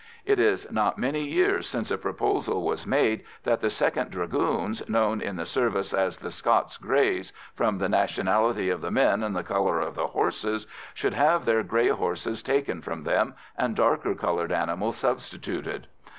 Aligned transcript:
It 0.25 0.39
is 0.39 0.65
not 0.71 0.97
many 0.97 1.23
years 1.27 1.67
since 1.69 1.91
a 1.91 1.97
proposal 1.99 2.63
was 2.63 2.87
made 2.87 3.23
that 3.43 3.61
the 3.61 3.67
2nd 3.67 4.09
Dragoons, 4.09 4.81
known 4.89 5.21
in 5.21 5.35
the 5.35 5.45
service 5.45 5.93
as 5.93 6.17
the 6.17 6.31
Scots 6.31 6.77
Greys, 6.77 7.31
from 7.53 7.77
the 7.77 7.87
nationality 7.87 8.71
of 8.71 8.81
the 8.81 8.89
men 8.89 9.21
and 9.21 9.35
the 9.35 9.43
colour 9.43 9.79
of 9.79 9.93
the 9.93 10.07
horses, 10.07 10.65
should 10.95 11.13
have 11.13 11.45
their 11.45 11.61
grey 11.61 11.89
horses 11.89 12.41
taken 12.41 12.81
from 12.81 13.03
them 13.03 13.35
and 13.55 13.75
darker 13.75 14.15
coloured 14.15 14.51
animals 14.51 14.97
substituted. 14.97 15.85